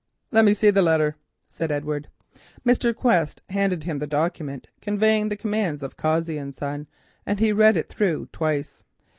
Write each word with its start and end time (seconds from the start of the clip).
"Let 0.31 0.45
me 0.45 0.55
see 0.55 0.71
the 0.71 0.81
letter," 0.81 1.15
said 1.47 1.71
Edward. 1.71 2.07
Mr. 2.65 2.91
Quest 2.95 3.43
handed 3.49 3.83
him 3.83 3.99
the 3.99 4.07
document 4.07 4.65
conveying 4.81 5.29
the 5.29 5.37
commands 5.37 5.83
of 5.83 5.95
Cossey 5.95 6.39
and 6.39 6.55
Son, 6.55 6.87
and 7.23 7.39
he 7.39 7.51
read 7.53 7.77
it 7.77 7.87
through 7.87 8.27
twice. 8.31 8.83